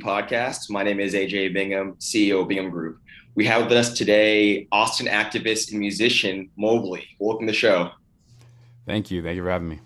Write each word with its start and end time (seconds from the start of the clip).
Podcast. 0.00 0.70
My 0.70 0.82
name 0.82 0.98
is 0.98 1.14
AJ 1.14 1.52
Bingham, 1.54 1.94
CEO 2.00 2.42
of 2.42 2.48
Bingham 2.48 2.70
Group. 2.70 2.98
We 3.34 3.44
have 3.46 3.64
with 3.64 3.72
us 3.72 3.92
today 3.92 4.66
Austin 4.72 5.06
activist 5.06 5.70
and 5.70 5.78
musician 5.78 6.50
Mobley. 6.56 7.06
Welcome 7.18 7.46
to 7.46 7.52
the 7.52 7.56
show. 7.56 7.90
Thank 8.86 9.10
you. 9.10 9.22
Thank 9.22 9.36
you 9.36 9.42
for 9.42 9.50
having 9.50 9.68
me. 9.68 9.80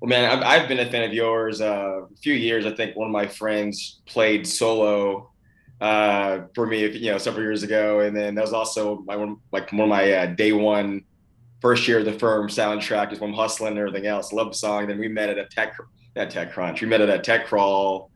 Well, 0.00 0.08
man, 0.08 0.30
I've, 0.30 0.42
I've 0.62 0.68
been 0.68 0.80
a 0.80 0.90
fan 0.90 1.04
of 1.04 1.12
yours 1.12 1.60
uh, 1.60 2.02
a 2.02 2.16
few 2.22 2.34
years. 2.34 2.66
I 2.66 2.72
think 2.72 2.96
one 2.96 3.06
of 3.06 3.12
my 3.12 3.26
friends 3.26 4.00
played 4.06 4.46
solo 4.46 5.30
uh, 5.80 6.42
for 6.54 6.66
me, 6.66 6.86
you 6.86 7.10
know, 7.10 7.18
several 7.18 7.44
years 7.44 7.62
ago, 7.62 8.00
and 8.00 8.16
then 8.16 8.34
that 8.34 8.42
was 8.42 8.52
also 8.52 9.02
my 9.06 9.16
one, 9.16 9.36
like 9.52 9.70
one 9.72 9.82
of 9.82 9.88
my 9.88 10.12
uh, 10.12 10.26
day 10.26 10.52
one, 10.52 11.04
first 11.60 11.86
year 11.86 12.00
of 12.00 12.04
the 12.04 12.18
firm 12.18 12.48
soundtrack 12.48 13.12
is 13.12 13.20
when 13.20 13.30
I'm 13.30 13.36
hustling 13.36 13.72
and 13.72 13.78
everything 13.78 14.06
else. 14.06 14.32
Love 14.32 14.48
the 14.48 14.58
song. 14.58 14.88
Then 14.88 14.98
we 14.98 15.08
met 15.08 15.28
at 15.28 15.38
a 15.38 15.46
tech, 15.46 15.76
at 16.16 16.30
Tech 16.30 16.52
Crunch. 16.52 16.80
We 16.80 16.88
met 16.88 17.00
at 17.00 17.08
a 17.08 17.18
Tech 17.18 17.46
Crawl 17.46 18.09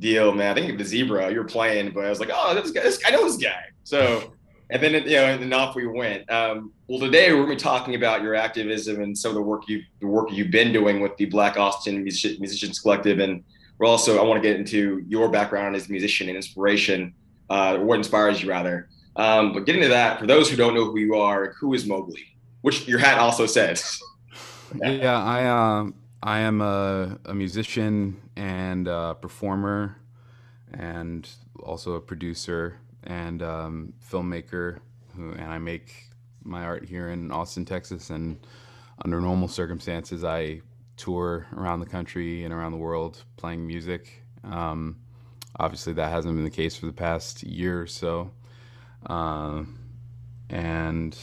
deal, 0.00 0.32
man. 0.32 0.50
I 0.50 0.60
think 0.60 0.76
the 0.76 0.84
Zebra 0.84 1.32
you're 1.32 1.44
playing, 1.44 1.92
but 1.92 2.04
I 2.04 2.10
was 2.10 2.18
like, 2.18 2.30
oh, 2.32 2.54
this 2.54 2.72
guy, 2.72 2.82
this, 2.82 3.00
I 3.06 3.10
know 3.10 3.24
this 3.24 3.36
guy. 3.36 3.66
So 3.84 4.32
and 4.70 4.82
then 4.82 4.92
you 4.92 5.16
know, 5.16 5.24
and 5.24 5.54
off 5.54 5.74
we 5.74 5.86
went. 5.86 6.30
Um, 6.30 6.72
well, 6.86 7.00
today 7.00 7.32
we're 7.32 7.42
to 7.42 7.54
be 7.54 7.56
talking 7.56 7.96
about 7.96 8.22
your 8.22 8.34
activism 8.34 9.02
and 9.02 9.16
some 9.16 9.30
of 9.30 9.34
the 9.34 9.42
work 9.42 9.68
you 9.68 9.82
the 10.00 10.06
work 10.06 10.28
you've 10.30 10.50
been 10.50 10.72
doing 10.72 11.00
with 11.00 11.16
the 11.16 11.26
Black 11.26 11.58
Austin 11.58 12.02
Musicians 12.04 12.78
Collective, 12.78 13.18
and 13.18 13.42
we're 13.78 13.86
also 13.86 14.18
I 14.18 14.22
want 14.22 14.42
to 14.42 14.48
get 14.48 14.58
into 14.58 15.04
your 15.08 15.28
background 15.28 15.74
as 15.74 15.88
a 15.88 15.92
musician 15.92 16.28
and 16.28 16.36
inspiration, 16.36 17.14
uh, 17.50 17.78
what 17.78 17.96
inspires 17.96 18.42
you 18.42 18.48
rather. 18.48 18.88
Um, 19.16 19.52
but 19.52 19.66
getting 19.66 19.82
to 19.82 19.88
that, 19.88 20.20
for 20.20 20.26
those 20.26 20.48
who 20.48 20.56
don't 20.56 20.74
know 20.74 20.84
who 20.84 20.98
you 20.98 21.16
are, 21.16 21.52
who 21.60 21.74
is 21.74 21.84
Mobley? 21.84 22.24
Which 22.60 22.86
your 22.86 23.00
hat 23.00 23.18
also 23.18 23.46
says. 23.46 24.00
yeah, 24.76 25.20
I 25.20 25.44
uh, 25.46 25.90
I 26.22 26.40
am 26.40 26.60
a, 26.60 27.18
a 27.24 27.34
musician 27.34 28.20
and 28.36 28.86
a 28.86 29.16
performer, 29.20 29.96
and 30.72 31.28
also 31.62 31.94
a 31.94 32.00
producer 32.00 32.76
and 33.04 33.42
um, 33.42 33.94
filmmaker, 34.10 34.80
who, 35.16 35.32
and 35.32 35.46
I 35.46 35.58
make 35.58 36.08
my 36.44 36.62
art 36.64 36.84
here 36.84 37.08
in 37.08 37.32
Austin, 37.32 37.64
Texas. 37.64 38.10
And 38.10 38.38
under 39.02 39.20
normal 39.20 39.48
circumstances, 39.48 40.22
I 40.22 40.60
tour 40.96 41.46
around 41.56 41.80
the 41.80 41.86
country 41.86 42.44
and 42.44 42.52
around 42.52 42.72
the 42.72 42.78
world 42.78 43.24
playing 43.38 43.66
music. 43.66 44.22
Um, 44.44 44.96
obviously, 45.58 45.94
that 45.94 46.10
hasn't 46.10 46.34
been 46.34 46.44
the 46.44 46.50
case 46.50 46.76
for 46.76 46.84
the 46.84 46.92
past 46.92 47.42
year 47.42 47.80
or 47.80 47.86
so, 47.86 48.30
uh, 49.06 49.64
and 50.50 51.18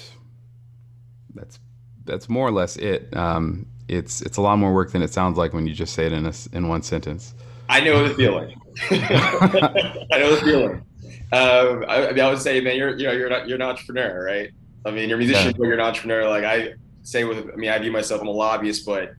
that's 1.36 1.60
that's 2.08 2.30
more 2.30 2.48
or 2.48 2.52
less 2.52 2.78
it. 2.78 3.16
Um, 3.16 3.66
it's 3.88 4.22
it's 4.22 4.38
a 4.38 4.42
lot 4.42 4.58
more 4.58 4.74
work 4.74 4.92
than 4.92 5.02
it 5.02 5.14
sounds 5.14 5.38
like 5.38 5.54
when 5.54 5.68
you 5.68 5.74
just 5.74 5.94
say 5.94 6.06
it 6.06 6.14
in 6.14 6.26
a, 6.26 6.34
in 6.54 6.68
one 6.68 6.82
sentence. 6.82 7.36
I 7.70 7.82
know 7.82 8.08
the 8.08 8.14
feeling. 8.16 8.60
I 8.92 10.18
know 10.20 10.36
the 10.36 10.42
feeling. 10.44 10.84
Um, 11.32 11.84
I, 11.88 12.08
I, 12.08 12.12
mean, 12.14 12.24
I 12.24 12.30
would 12.30 12.40
say, 12.40 12.62
man, 12.62 12.78
you're 12.78 12.98
you 12.98 13.06
know 13.06 13.12
you're 13.12 13.30
not, 13.30 13.48
you're 13.48 13.58
an 13.58 13.62
entrepreneur, 13.62 14.26
right? 14.26 14.50
I 14.86 14.92
mean, 14.92 15.10
you're 15.10 15.18
a 15.18 15.20
musician, 15.20 15.48
yeah. 15.48 15.58
but 15.58 15.64
you're 15.66 15.74
an 15.74 15.82
entrepreneur. 15.82 16.30
Like 16.30 16.46
I 16.46 16.74
say 17.04 17.24
with, 17.24 17.50
I 17.52 17.56
mean, 17.56 17.70
I 17.70 17.78
view 17.80 17.92
myself, 17.92 18.22
I'm 18.22 18.28
a 18.28 18.32
lobbyist, 18.32 18.86
but 18.86 19.14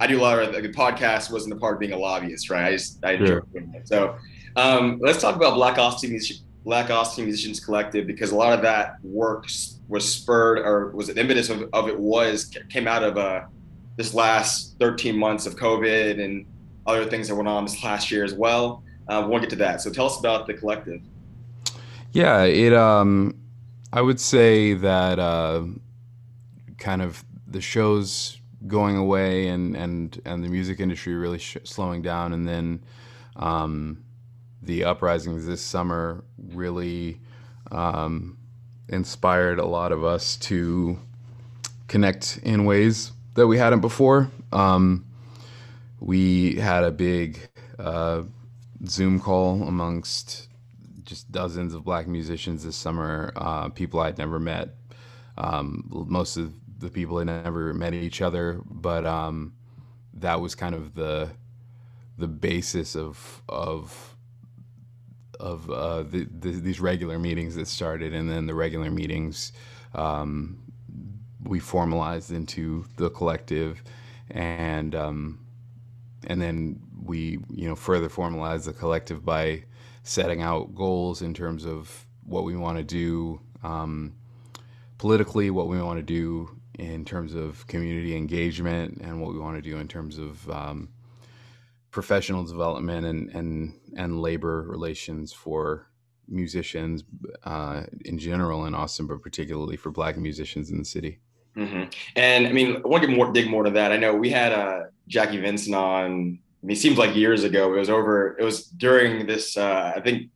I 0.00 0.06
do 0.06 0.20
a 0.20 0.22
lot 0.22 0.38
of 0.38 0.54
like, 0.54 0.62
the 0.62 0.72
podcast 0.72 1.30
wasn't 1.30 1.54
a 1.54 1.56
part 1.56 1.74
of 1.74 1.80
being 1.80 1.92
a 1.92 1.98
lobbyist, 1.98 2.50
right? 2.50 2.64
I 2.64 2.72
just 2.72 3.04
I 3.04 3.12
enjoy 3.12 3.40
doing 3.52 3.72
it. 3.74 3.88
So 3.88 4.16
um, 4.56 4.98
let's 5.02 5.20
talk 5.20 5.36
about 5.36 5.54
Black 5.54 5.78
Austin 5.78 6.10
Black 6.66 6.90
Austin 6.90 7.24
Musicians 7.24 7.60
Collective 7.60 8.08
because 8.08 8.32
a 8.32 8.34
lot 8.34 8.52
of 8.52 8.60
that 8.62 8.96
work 9.04 9.46
was 9.88 10.12
spurred 10.12 10.58
or 10.58 10.90
was 10.90 11.06
the 11.06 11.18
impetus 11.18 11.48
of, 11.48 11.70
of 11.72 11.88
it 11.88 11.96
was 11.98 12.50
came 12.68 12.88
out 12.88 13.04
of 13.04 13.16
uh, 13.16 13.42
this 13.96 14.12
last 14.12 14.74
13 14.80 15.16
months 15.16 15.46
of 15.46 15.54
COVID 15.54 16.22
and 16.22 16.44
other 16.84 17.04
things 17.04 17.28
that 17.28 17.36
went 17.36 17.46
on 17.46 17.64
this 17.64 17.84
last 17.84 18.10
year 18.10 18.24
as 18.24 18.34
well. 18.34 18.82
Uh, 19.06 19.24
we'll 19.30 19.38
get 19.38 19.48
to 19.50 19.56
that. 19.56 19.80
So 19.80 19.92
tell 19.92 20.06
us 20.06 20.18
about 20.18 20.48
the 20.48 20.54
collective. 20.54 21.00
Yeah, 22.10 22.42
it. 22.42 22.74
Um, 22.74 23.36
I 23.92 24.02
would 24.02 24.18
say 24.18 24.74
that 24.74 25.20
uh, 25.20 25.66
kind 26.78 27.00
of 27.00 27.24
the 27.46 27.60
shows 27.60 28.40
going 28.66 28.96
away 28.96 29.46
and 29.48 29.76
and 29.76 30.20
and 30.24 30.42
the 30.42 30.48
music 30.48 30.80
industry 30.80 31.14
really 31.14 31.38
sh- 31.38 31.58
slowing 31.62 32.02
down, 32.02 32.32
and 32.32 32.48
then 32.48 32.82
um, 33.36 34.02
the 34.62 34.84
uprisings 34.84 35.46
this 35.46 35.60
summer 35.60 36.24
really 36.38 37.20
um, 37.70 38.38
inspired 38.88 39.58
a 39.58 39.66
lot 39.66 39.92
of 39.92 40.04
us 40.04 40.36
to 40.36 40.98
connect 41.88 42.38
in 42.42 42.64
ways 42.64 43.12
that 43.34 43.46
we 43.46 43.58
hadn't 43.58 43.80
before. 43.80 44.30
Um, 44.52 45.06
we 46.00 46.56
had 46.56 46.84
a 46.84 46.90
big 46.90 47.48
uh, 47.78 48.22
Zoom 48.86 49.20
call 49.20 49.62
amongst 49.62 50.48
just 51.04 51.30
dozens 51.30 51.72
of 51.72 51.84
black 51.84 52.06
musicians 52.06 52.64
this 52.64 52.76
summer, 52.76 53.32
uh, 53.36 53.68
people 53.68 54.00
I'd 54.00 54.18
never 54.18 54.38
met. 54.38 54.70
Um, 55.38 55.84
most 56.08 56.36
of 56.36 56.52
the 56.78 56.90
people 56.90 57.18
had 57.18 57.26
never 57.26 57.72
met 57.72 57.94
each 57.94 58.20
other, 58.20 58.60
but 58.64 59.06
um, 59.06 59.54
that 60.14 60.40
was 60.40 60.54
kind 60.54 60.74
of 60.74 60.94
the 60.94 61.30
the 62.18 62.26
basis 62.26 62.96
of 62.96 63.42
of 63.48 64.15
of 65.40 65.70
uh, 65.70 66.02
the, 66.02 66.26
the, 66.38 66.50
these 66.50 66.80
regular 66.80 67.18
meetings 67.18 67.54
that 67.56 67.68
started, 67.68 68.14
and 68.14 68.28
then 68.28 68.46
the 68.46 68.54
regular 68.54 68.90
meetings 68.90 69.52
um, 69.94 70.58
we 71.44 71.58
formalized 71.58 72.30
into 72.30 72.84
the 72.96 73.10
collective, 73.10 73.82
and 74.30 74.94
um, 74.94 75.40
and 76.26 76.40
then 76.40 76.80
we 77.04 77.38
you 77.50 77.68
know 77.68 77.76
further 77.76 78.08
formalized 78.08 78.66
the 78.66 78.72
collective 78.72 79.24
by 79.24 79.62
setting 80.02 80.42
out 80.42 80.74
goals 80.74 81.22
in 81.22 81.34
terms 81.34 81.64
of 81.64 82.06
what 82.24 82.44
we 82.44 82.56
want 82.56 82.78
to 82.78 82.84
do 82.84 83.40
um, 83.62 84.12
politically, 84.98 85.50
what 85.50 85.68
we 85.68 85.80
want 85.80 85.98
to 85.98 86.02
do 86.02 86.50
in 86.78 87.04
terms 87.04 87.34
of 87.34 87.66
community 87.66 88.16
engagement, 88.16 88.98
and 89.00 89.20
what 89.20 89.32
we 89.32 89.38
want 89.38 89.56
to 89.56 89.62
do 89.62 89.78
in 89.78 89.88
terms 89.88 90.18
of 90.18 90.48
um, 90.50 90.88
professional 91.96 92.44
development 92.44 93.06
and, 93.06 93.30
and, 93.30 93.72
and 93.96 94.20
labor 94.20 94.66
relations 94.68 95.32
for 95.32 95.88
musicians 96.28 97.04
uh, 97.44 97.84
in 98.04 98.18
general 98.18 98.66
in 98.66 98.74
Austin, 98.74 99.06
but 99.06 99.22
particularly 99.22 99.78
for 99.78 99.90
Black 99.90 100.18
musicians 100.18 100.70
in 100.70 100.76
the 100.76 100.84
city. 100.84 101.20
Mm-hmm. 101.56 101.84
And 102.14 102.46
I 102.46 102.52
mean, 102.52 102.82
I 102.84 102.86
want 102.86 103.02
to 103.02 103.08
get 103.08 103.16
more, 103.16 103.32
dig 103.32 103.48
more 103.48 103.64
to 103.64 103.70
that. 103.70 103.92
I 103.92 103.96
know 103.96 104.14
we 104.14 104.28
had 104.28 104.52
uh, 104.52 104.80
Jackie 105.08 105.38
Venson 105.38 105.74
on 105.74 106.38
I 106.62 106.66
mean, 106.66 106.76
it 106.76 106.80
seems 106.80 106.98
like 106.98 107.16
years 107.16 107.44
ago. 107.44 107.72
It 107.74 107.78
was 107.78 107.88
over. 107.88 108.36
It 108.38 108.44
was 108.44 108.66
during 108.66 109.26
this. 109.26 109.56
Uh, 109.56 109.94
I 109.96 110.00
think, 110.00 110.30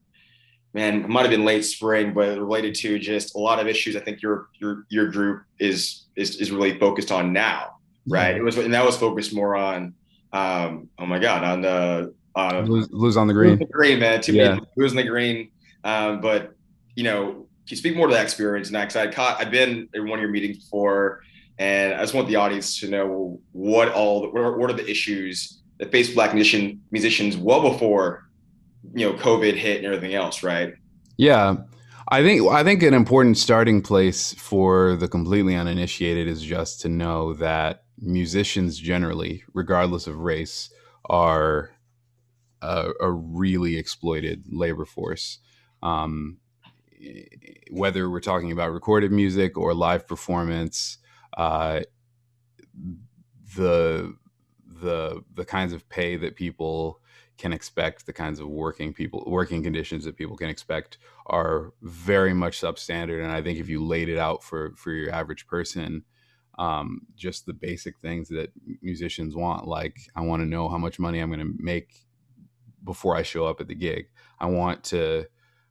man, 0.73 1.03
it 1.05 1.09
might 1.11 1.23
have 1.23 1.31
been 1.31 1.45
late 1.45 1.65
spring, 1.65 2.15
but 2.15 2.39
related 2.39 2.75
to 2.77 2.99
just 2.99 3.35
a 3.35 3.39
lot 3.39 3.59
of 3.61 3.67
issues. 3.67 3.97
I 3.97 4.01
think 4.01 4.23
your 4.23 4.49
your 4.61 4.87
your 4.89 5.11
group 5.11 5.43
is 5.59 6.07
is 6.17 6.37
is 6.37 6.53
really 6.53 6.79
focused 6.79 7.13
on 7.13 7.35
now, 7.35 7.81
right? 8.09 8.37
It 8.37 8.43
was, 8.43 8.57
and 8.57 8.73
that 8.73 8.87
was 8.87 8.97
focused 8.97 9.35
more 9.35 9.57
on. 9.57 9.95
Um, 10.33 10.89
oh 10.99 11.07
my 11.07 11.19
God, 11.19 11.45
on 11.45 11.63
the 11.63 12.15
uh, 12.37 12.61
lose, 12.61 12.89
lose 12.91 13.17
on 13.17 13.27
the 13.27 13.35
green. 13.35 13.59
The 13.59 13.65
green, 13.67 13.99
man. 13.99 14.21
Too 14.21 14.33
yeah. 14.33 14.55
many 14.55 14.67
losing 14.77 14.97
the 14.97 15.05
green. 15.05 15.51
Um, 15.85 16.21
but 16.21 16.55
you 16.95 17.05
know, 17.05 17.33
can 17.33 17.47
you 17.67 17.77
speak 17.77 17.97
more 17.97 18.07
to 18.07 18.15
that 18.15 18.23
experience 18.23 18.71
now? 18.71 18.83
Because 18.83 18.97
I 18.97 19.07
caught, 19.09 19.41
I've 19.41 19.51
been 19.51 19.89
in 19.95 20.09
one 20.09 20.19
of 20.19 20.23
your 20.23 20.31
meetings 20.31 20.59
before, 20.59 21.23
and 21.59 21.95
I 21.95 22.01
just 22.01 22.15
want 22.15 22.29
the 22.29 22.37
audience 22.37 22.79
to 22.81 22.89
know 22.89 23.41
what 23.53 23.93
all, 23.93 24.31
what 24.31 24.43
are, 24.43 24.57
what 24.57 24.71
are 24.71 24.75
the 24.75 24.89
issues 24.89 25.61
that 25.79 25.91
faced 25.91 26.15
black 26.15 26.35
musician 26.35 26.83
musicians 26.91 27.37
well 27.37 27.63
before 27.63 28.29
you 28.95 29.07
know 29.07 29.17
COVID 29.17 29.55
hit 29.55 29.79
and 29.79 29.87
everything 29.87 30.15
else, 30.15 30.43
right? 30.43 30.75
Yeah. 31.17 31.57
I 32.13 32.23
think 32.23 32.43
I 32.51 32.65
think 32.65 32.83
an 32.83 32.95
important 32.95 33.39
starting 33.39 33.83
place 33.83 34.35
for 34.35 34.97
the 34.97 35.07
completely 35.07 35.55
uninitiated 35.55 36.27
is 36.27 36.43
just 36.43 36.81
to 36.81 36.89
know 36.89 37.35
that 37.35 37.85
musicians 38.01 38.79
generally, 38.79 39.45
regardless 39.53 40.07
of 40.07 40.19
race, 40.19 40.71
are 41.05 41.71
a, 42.63 42.91
a 43.01 43.11
really 43.11 43.77
exploited 43.77 44.45
labor 44.51 44.85
force. 44.85 45.39
Um, 45.83 46.39
whether 47.71 48.11
we're 48.11 48.21
talking 48.21 48.53
about 48.53 48.73
recorded 48.73 49.11
music 49.13 49.57
or 49.57 49.73
live 49.75 50.07
performance, 50.07 50.99
uh, 51.37 51.81
the 53.57 54.15
the 54.67 55.23
the 55.35 55.45
kinds 55.45 55.73
of 55.73 55.89
pay 55.89 56.17
that 56.17 56.37
people 56.37 57.01
can 57.39 57.53
expect, 57.53 58.05
the 58.05 58.13
kinds 58.13 58.39
of 58.39 58.49
working 58.49 58.93
people 58.93 59.25
working 59.27 59.63
conditions 59.63 60.05
that 60.05 60.17
people 60.17 60.37
can 60.37 60.51
expect 60.51 60.99
are 61.27 61.73
very 61.83 62.35
much 62.35 62.61
substandard. 62.61 63.23
And 63.23 63.33
I 63.33 63.41
think 63.41 63.59
if 63.59 63.69
you 63.69 63.85
laid 63.85 64.09
it 64.09 64.19
out 64.19 64.45
for 64.45 64.75
for 64.77 64.93
your 64.93 65.11
average 65.13 65.47
person, 65.47 66.05
um, 66.61 67.01
just 67.17 67.47
the 67.47 67.55
basic 67.55 67.99
things 68.01 68.29
that 68.29 68.53
musicians 68.83 69.35
want, 69.35 69.67
like 69.67 69.97
I 70.15 70.21
want 70.21 70.43
to 70.43 70.47
know 70.47 70.69
how 70.69 70.77
much 70.77 70.99
money 70.99 71.19
I'm 71.19 71.31
going 71.31 71.41
to 71.41 71.55
make 71.59 72.05
before 72.85 73.17
I 73.17 73.23
show 73.23 73.47
up 73.47 73.63
at 73.63 73.67
the 73.67 73.75
gig. 73.75 74.11
I 74.39 74.47
want 74.47 74.85
to 74.85 75.25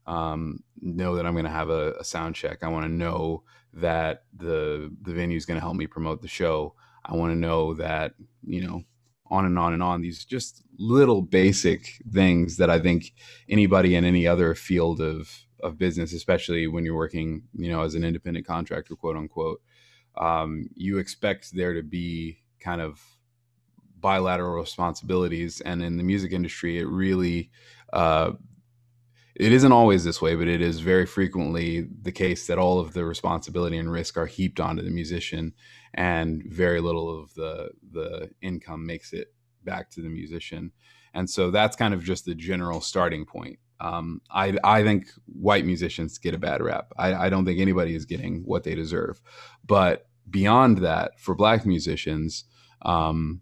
um, 0.07 0.63
know 0.81 1.15
that 1.15 1.27
I'm 1.27 1.33
going 1.33 1.45
to 1.45 1.51
have 1.51 1.69
a, 1.69 1.93
a, 1.99 2.03
sound 2.03 2.33
check. 2.33 2.63
I 2.63 2.69
want 2.69 2.85
to 2.85 2.91
know 2.91 3.43
that 3.73 4.23
the 4.35 4.91
the 5.03 5.13
venue 5.13 5.37
is 5.37 5.45
going 5.45 5.59
to 5.59 5.61
help 5.61 5.75
me 5.75 5.85
promote 5.85 6.23
the 6.23 6.27
show. 6.27 6.73
I 7.05 7.15
want 7.15 7.31
to 7.33 7.37
know 7.37 7.75
that 7.75 8.15
you 8.43 8.67
know 8.67 8.81
on 9.27 9.45
and 9.45 9.59
on 9.59 9.73
and 9.73 9.83
on. 9.83 10.01
These 10.01 10.25
just 10.25 10.63
little 10.79 11.21
basic 11.21 12.01
things 12.11 12.57
that 12.57 12.71
I 12.71 12.79
think 12.79 13.13
anybody 13.47 13.93
in 13.93 14.05
any 14.05 14.25
other 14.25 14.55
field 14.55 15.01
of 15.01 15.45
of 15.61 15.77
business, 15.77 16.13
especially 16.13 16.65
when 16.65 16.83
you're 16.83 16.95
working, 16.95 17.43
you 17.53 17.69
know, 17.69 17.83
as 17.83 17.93
an 17.93 18.03
independent 18.03 18.47
contractor, 18.47 18.95
quote 18.95 19.17
unquote, 19.17 19.61
um, 20.19 20.69
you 20.75 20.97
expect 20.97 21.55
there 21.55 21.73
to 21.73 21.83
be 21.83 22.43
kind 22.59 22.81
of 22.81 23.01
bilateral 23.99 24.59
responsibilities. 24.59 25.61
And 25.61 25.81
in 25.81 25.97
the 25.97 26.03
music 26.03 26.31
industry, 26.31 26.77
it 26.79 26.87
really 26.87 27.51
uh, 27.93 28.31
it 29.35 29.53
isn't 29.53 29.71
always 29.71 30.03
this 30.03 30.21
way, 30.21 30.35
but 30.35 30.49
it 30.49 30.61
is 30.61 30.81
very 30.81 31.05
frequently 31.05 31.87
the 32.01 32.11
case 32.11 32.47
that 32.47 32.57
all 32.57 32.79
of 32.79 32.93
the 32.93 33.05
responsibility 33.05 33.77
and 33.77 33.89
risk 33.89 34.17
are 34.17 34.25
heaped 34.25 34.59
onto 34.59 34.83
the 34.83 34.91
musician, 34.91 35.53
and 35.93 36.43
very 36.45 36.81
little 36.81 37.21
of 37.21 37.33
the 37.35 37.71
the 37.91 38.29
income 38.41 38.85
makes 38.85 39.13
it 39.13 39.33
back 39.63 39.89
to 39.91 40.01
the 40.01 40.09
musician. 40.09 40.71
And 41.13 41.29
so 41.29 41.51
that's 41.51 41.77
kind 41.77 41.93
of 41.93 42.03
just 42.03 42.25
the 42.25 42.35
general 42.35 42.81
starting 42.81 43.25
point. 43.25 43.59
Um, 43.79 44.21
I 44.29 44.57
I 44.63 44.83
think 44.83 45.07
white 45.25 45.65
musicians 45.65 46.17
get 46.17 46.33
a 46.35 46.37
bad 46.37 46.61
rap. 46.61 46.91
I, 46.97 47.13
I 47.13 47.29
don't 47.29 47.45
think 47.45 47.59
anybody 47.59 47.95
is 47.95 48.05
getting 48.05 48.43
what 48.43 48.63
they 48.65 48.75
deserve. 48.75 49.21
But 49.65 50.08
beyond 50.29 50.79
that, 50.79 51.19
for 51.19 51.35
black 51.35 51.65
musicians, 51.65 52.45
um, 52.83 53.41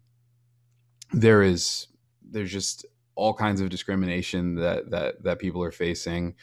there 1.13 1.43
is 1.43 1.87
there's 2.29 2.51
just 2.51 2.85
all 3.15 3.33
kinds 3.33 3.61
of 3.61 3.69
discrimination 3.69 4.55
that 4.55 4.89
that 4.91 5.23
that 5.23 5.39
people 5.39 5.63
are 5.63 5.71
facing, 5.71 6.35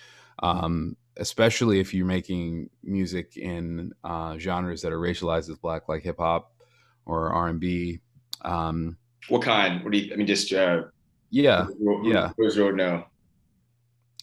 um, 0.43 0.97
especially 1.17 1.81
if 1.81 1.95
you're 1.95 2.07
making 2.07 2.71
music 2.83 3.37
in 3.37 3.93
uh, 4.03 4.37
genres 4.39 4.83
that 4.83 4.93
are 4.93 5.01
racialized 5.01 5.51
as 5.51 5.59
black, 5.59 5.89
like 5.89 6.03
hip 6.03 6.19
hop 6.19 6.53
or 7.07 7.33
R 7.33 7.49
and 7.49 7.61
B. 7.61 8.01
Um, 8.43 8.97
what 9.29 9.43
kind? 9.43 9.83
What 9.83 9.93
do 9.93 9.99
you? 9.99 10.13
I 10.13 10.17
mean, 10.17 10.27
just 10.27 10.53
uh, 10.53 10.85
yeah, 11.31 11.65
who, 11.65 12.03
who, 12.03 12.13
yeah. 12.13 12.33
Who's 12.37 12.59
road 12.59 12.77
now? 12.77 13.07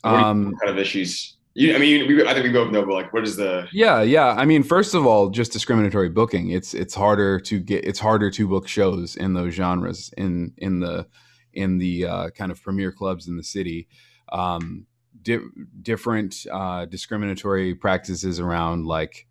What, 0.01 0.13
um, 0.13 0.45
what 0.45 0.62
kind 0.62 0.71
of 0.71 0.77
issues? 0.79 1.38
You, 1.53 1.75
I 1.75 1.80
mean, 1.80 2.07
we, 2.07 2.25
I 2.25 2.33
think 2.33 2.45
we 2.45 2.53
both 2.53 2.71
know, 2.71 2.86
but 2.86 2.94
like, 2.94 3.13
what 3.13 3.24
is 3.24 3.36
the? 3.36 3.68
Yeah, 3.74 4.01
yeah. 4.01 4.30
I 4.30 4.45
mean, 4.45 4.63
first 4.63 4.94
of 4.94 5.06
all, 5.06 5.30
just 5.30 5.51
discriminatory 5.51 6.09
booking. 6.09 6.51
It's 6.51 6.74
it's 6.74 6.94
harder 6.94 7.39
to 7.42 7.59
get. 7.59 7.83
It's 7.83 8.00
harder 8.00 8.31
to 8.31 8.48
book 8.48 8.68
shows 8.68 9.18
in 9.18 9.33
those 9.33 9.53
genres 9.53 10.13
in 10.18 10.53
in 10.57 10.80
the 10.80 11.07
in 11.53 11.77
the 11.77 12.06
uh, 12.06 12.30
kind 12.30 12.51
of 12.51 12.62
premier 12.62 12.92
clubs 12.92 13.27
in 13.27 13.36
the 13.36 13.44
city. 13.44 13.89
Um, 14.31 14.86
di- 15.21 15.39
different 15.81 16.45
uh, 16.50 16.86
discriminatory 16.86 17.75
practices 17.75 18.39
around 18.39 18.86
like 18.86 19.27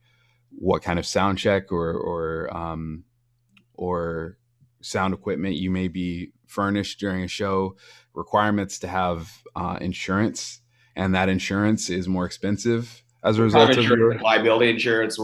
what 0.51 0.83
kind 0.83 0.99
of 0.99 1.07
sound 1.07 1.39
check 1.39 1.73
or 1.73 1.93
or 1.93 2.55
um, 2.55 3.05
or 3.75 4.37
sound 4.83 5.15
equipment 5.15 5.57
you 5.57 5.71
may 5.71 5.89
be 5.89 6.33
furnished 6.47 7.01
during 7.01 7.23
a 7.23 7.29
show, 7.29 7.77
requirements 8.15 8.79
to 8.81 8.89
have 8.89 9.31
uh, 9.55 9.79
insurance, 9.81 10.61
and 11.00 11.14
that 11.14 11.31
insurance 11.31 11.88
is 11.88 12.06
more 12.06 12.26
expensive 12.26 13.02
as 13.23 13.38
a 13.38 13.43
result 13.43 13.70
of 13.70 13.85
your 13.85 14.19
liability 14.19 14.69
insurance. 14.69 15.19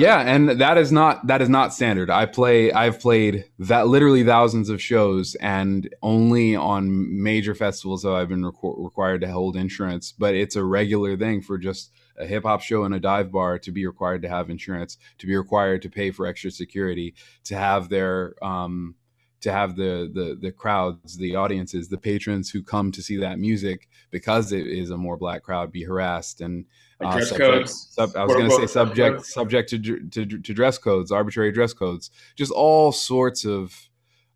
Yeah, 0.00 0.20
and 0.20 0.48
that 0.48 0.78
is 0.78 0.90
not 0.90 1.26
that 1.26 1.42
is 1.42 1.50
not 1.50 1.74
standard. 1.74 2.08
I 2.08 2.24
play 2.24 2.72
I've 2.72 2.98
played 2.98 3.44
that 3.58 3.88
literally 3.88 4.24
thousands 4.24 4.70
of 4.70 4.80
shows, 4.80 5.34
and 5.36 5.94
only 6.02 6.56
on 6.56 7.22
major 7.22 7.54
festivals 7.54 8.04
have 8.04 8.14
I 8.14 8.24
been 8.24 8.42
requ- 8.42 8.82
required 8.82 9.20
to 9.20 9.30
hold 9.30 9.56
insurance. 9.56 10.12
But 10.12 10.34
it's 10.34 10.56
a 10.56 10.64
regular 10.64 11.14
thing 11.16 11.42
for 11.42 11.58
just 11.58 11.92
a 12.18 12.26
hip 12.26 12.44
hop 12.44 12.62
show 12.62 12.84
and 12.84 12.94
a 12.94 13.00
dive 13.00 13.30
bar 13.30 13.58
to 13.58 13.70
be 13.70 13.86
required 13.86 14.22
to 14.22 14.28
have 14.30 14.48
insurance, 14.48 14.96
to 15.18 15.26
be 15.26 15.36
required 15.36 15.82
to 15.82 15.90
pay 15.90 16.10
for 16.10 16.26
extra 16.26 16.50
security, 16.50 17.14
to 17.44 17.54
have 17.54 17.90
their 17.90 18.34
um, 18.42 18.94
to 19.40 19.52
have 19.52 19.76
the 19.76 20.10
the 20.12 20.36
the 20.40 20.50
crowds, 20.50 21.16
the 21.16 21.36
audiences, 21.36 21.88
the 21.88 21.98
patrons 21.98 22.50
who 22.50 22.62
come 22.62 22.90
to 22.92 23.02
see 23.02 23.16
that 23.18 23.38
music 23.38 23.88
because 24.10 24.52
it 24.52 24.66
is 24.66 24.90
a 24.90 24.96
more 24.96 25.16
black 25.16 25.42
crowd 25.42 25.70
be 25.70 25.84
harassed 25.84 26.40
and 26.40 26.64
uh, 27.00 27.12
dress 27.12 27.28
subject, 27.28 27.50
codes. 27.50 27.88
Sub, 27.90 28.16
I 28.16 28.24
was 28.24 28.34
going 28.34 28.50
to 28.50 28.56
say 28.56 28.66
subject 28.66 29.24
subject 29.24 29.70
to, 29.70 29.78
to, 29.78 30.26
to 30.26 30.54
dress 30.54 30.78
codes, 30.78 31.12
arbitrary 31.12 31.52
dress 31.52 31.72
codes, 31.72 32.10
just 32.36 32.50
all 32.52 32.90
sorts 32.92 33.44
of 33.44 33.74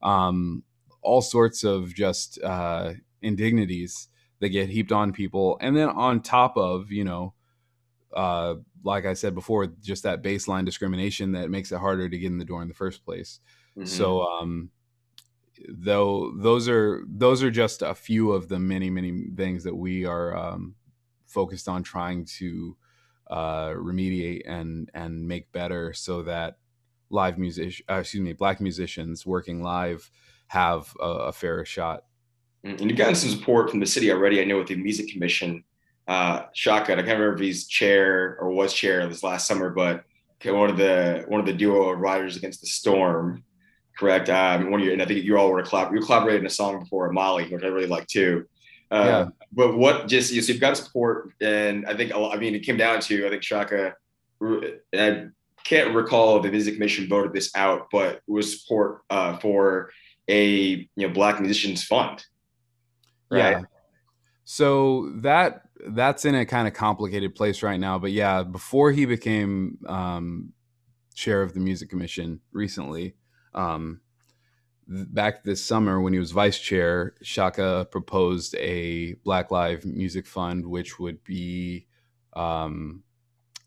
um, 0.02 0.62
all 1.02 1.20
sorts 1.20 1.64
of 1.64 1.94
just 1.94 2.40
uh, 2.42 2.92
indignities 3.20 4.08
that 4.40 4.50
get 4.50 4.68
heaped 4.68 4.92
on 4.92 5.12
people, 5.12 5.58
and 5.60 5.76
then 5.76 5.88
on 5.88 6.20
top 6.20 6.56
of 6.56 6.92
you 6.92 7.04
know, 7.04 7.34
uh, 8.14 8.54
like 8.84 9.06
I 9.06 9.14
said 9.14 9.34
before, 9.34 9.66
just 9.66 10.04
that 10.04 10.22
baseline 10.22 10.64
discrimination 10.64 11.32
that 11.32 11.50
makes 11.50 11.72
it 11.72 11.78
harder 11.78 12.08
to 12.08 12.18
get 12.18 12.26
in 12.26 12.38
the 12.38 12.44
door 12.44 12.62
in 12.62 12.68
the 12.68 12.74
first 12.74 13.04
place. 13.04 13.40
Mm-hmm. 13.76 13.86
So, 13.86 14.22
um, 14.22 14.70
though 15.68 16.32
those 16.36 16.68
are 16.68 17.04
those 17.06 17.42
are 17.42 17.50
just 17.50 17.82
a 17.82 17.94
few 17.94 18.32
of 18.32 18.48
the 18.48 18.58
many 18.58 18.90
many 18.90 19.26
things 19.36 19.64
that 19.64 19.74
we 19.74 20.04
are 20.04 20.36
um, 20.36 20.74
focused 21.26 21.68
on 21.68 21.82
trying 21.82 22.24
to 22.24 22.76
uh, 23.30 23.68
remediate 23.68 24.42
and 24.46 24.90
and 24.94 25.26
make 25.26 25.50
better 25.52 25.92
so 25.92 26.22
that 26.22 26.58
live 27.10 27.38
music 27.38 27.82
uh, 27.90 27.96
excuse 27.96 28.22
me 28.22 28.32
black 28.32 28.60
musicians 28.60 29.26
working 29.26 29.62
live 29.62 30.10
have 30.48 30.94
a, 31.00 31.04
a 31.04 31.32
fairer 31.32 31.64
shot. 31.64 32.04
Mm, 32.66 32.80
and 32.80 32.90
you've 32.90 32.98
gotten 32.98 33.14
some 33.14 33.30
support 33.30 33.70
from 33.70 33.80
the 33.80 33.86
city 33.86 34.10
already 34.10 34.40
i 34.40 34.44
know 34.44 34.58
with 34.58 34.68
the 34.68 34.76
music 34.76 35.08
commission. 35.08 35.64
Uh 36.08 36.46
shaka 36.52 36.92
i 36.92 36.96
can't 36.96 37.18
remember 37.18 37.34
if 37.34 37.40
he's 37.40 37.66
chair 37.66 38.36
or 38.40 38.50
was 38.50 38.72
chair 38.72 39.06
this 39.06 39.22
last 39.22 39.46
summer 39.46 39.70
but 39.70 40.04
one 40.44 40.68
of 40.68 40.76
the 40.76 41.24
one 41.28 41.38
of 41.38 41.46
the 41.46 41.52
duo 41.52 41.90
of 41.90 42.00
riders 42.00 42.36
against 42.36 42.60
the 42.60 42.66
storm 42.66 43.44
correct 44.02 44.28
um 44.28 44.70
one 44.70 44.80
of 44.80 44.84
your 44.84 44.92
and 44.92 45.02
i 45.02 45.06
think 45.06 45.24
you 45.24 45.38
all 45.38 45.50
were 45.50 45.62
collab 45.62 45.92
you 45.92 46.00
collaborated 46.00 46.40
in 46.40 46.46
a 46.46 46.50
song 46.50 46.80
before 46.80 47.10
molly 47.12 47.44
which 47.48 47.62
i 47.62 47.66
really 47.66 47.86
like 47.86 48.06
too 48.06 48.44
uh, 48.92 49.04
yeah. 49.06 49.28
But 49.52 49.78
what 49.78 50.06
just 50.06 50.32
you 50.32 50.42
so 50.42 50.52
you've 50.52 50.60
got 50.60 50.76
support, 50.76 51.32
and 51.40 51.86
I 51.86 51.96
think 51.96 52.12
I 52.14 52.36
mean 52.36 52.54
it 52.54 52.60
came 52.60 52.76
down 52.76 53.00
to 53.00 53.26
I 53.26 53.30
think 53.30 53.42
Shaka. 53.42 53.94
I 54.42 55.26
can't 55.64 55.94
recall 55.94 56.36
if 56.36 56.42
the 56.42 56.50
music 56.50 56.74
commission 56.74 57.08
voted 57.08 57.32
this 57.32 57.50
out, 57.54 57.88
but 57.90 58.16
it 58.16 58.22
was 58.26 58.60
support 58.60 59.00
uh, 59.08 59.38
for 59.38 59.90
a 60.28 60.88
you 60.94 61.08
know 61.08 61.08
Black 61.08 61.40
musicians 61.40 61.82
fund. 61.82 62.22
Right? 63.30 63.52
Yeah. 63.52 63.62
So 64.44 65.10
that 65.16 65.62
that's 65.86 66.26
in 66.26 66.34
a 66.34 66.44
kind 66.44 66.68
of 66.68 66.74
complicated 66.74 67.34
place 67.34 67.62
right 67.62 67.80
now. 67.80 67.98
But 67.98 68.12
yeah, 68.12 68.42
before 68.42 68.92
he 68.92 69.06
became 69.06 69.78
um, 69.86 70.52
chair 71.14 71.42
of 71.42 71.54
the 71.54 71.60
music 71.60 71.88
commission 71.88 72.40
recently, 72.52 73.14
um, 73.54 74.00
back 74.86 75.44
this 75.44 75.64
summer 75.64 76.00
when 76.00 76.12
he 76.12 76.18
was 76.18 76.32
vice 76.32 76.58
chair, 76.58 77.14
Shaka 77.22 77.86
proposed 77.90 78.54
a 78.56 79.14
Black 79.24 79.50
Live 79.50 79.84
Music 79.84 80.26
Fund, 80.26 80.66
which 80.66 80.98
would 80.98 81.22
be 81.24 81.86
um, 82.34 83.02